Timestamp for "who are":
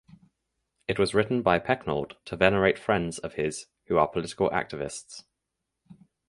3.85-4.07